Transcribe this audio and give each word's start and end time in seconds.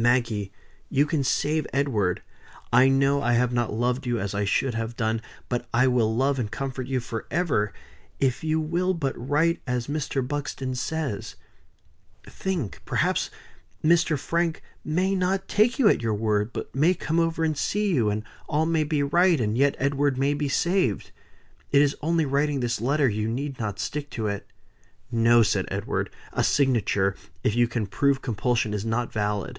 "Maggie, 0.00 0.52
you 0.88 1.06
can 1.06 1.24
save 1.24 1.66
Edward. 1.72 2.22
I 2.72 2.88
know 2.88 3.20
I 3.20 3.32
have 3.32 3.52
not 3.52 3.72
loved 3.72 4.06
you 4.06 4.20
as 4.20 4.32
I 4.32 4.44
should 4.44 4.74
have 4.74 4.94
done; 4.94 5.20
but 5.48 5.68
I 5.74 5.88
will 5.88 6.14
love 6.14 6.38
and 6.38 6.48
comfort 6.48 6.86
you 6.86 7.00
forever, 7.00 7.72
if 8.20 8.44
you 8.44 8.60
will 8.60 8.94
but 8.94 9.18
write 9.18 9.60
as 9.66 9.88
Mr. 9.88 10.22
Buxton 10.24 10.76
says. 10.76 11.34
Think! 12.22 12.80
Perhaps 12.84 13.28
Mr. 13.82 14.16
Frank 14.16 14.62
may 14.84 15.16
not 15.16 15.48
take 15.48 15.80
you 15.80 15.88
at 15.88 16.00
your 16.00 16.14
word, 16.14 16.52
but 16.52 16.72
may 16.72 16.94
come 16.94 17.18
over 17.18 17.42
and 17.42 17.58
see 17.58 17.92
you, 17.92 18.08
and 18.08 18.22
all 18.48 18.66
may 18.66 18.84
be 18.84 19.02
right, 19.02 19.40
and 19.40 19.58
yet 19.58 19.74
Edward 19.80 20.16
may 20.16 20.32
be 20.32 20.48
saved. 20.48 21.10
It 21.72 21.82
is 21.82 21.96
only 22.02 22.24
writing 22.24 22.60
this 22.60 22.80
letter; 22.80 23.08
you 23.08 23.26
need 23.26 23.58
not 23.58 23.80
stick 23.80 24.10
to 24.10 24.28
it." 24.28 24.46
"No!" 25.10 25.42
said 25.42 25.66
Edward. 25.72 26.08
"A 26.34 26.44
signature, 26.44 27.16
if 27.42 27.56
you 27.56 27.66
can 27.66 27.88
prove 27.88 28.22
compulsion, 28.22 28.72
is 28.72 28.84
not 28.84 29.12
valid. 29.12 29.58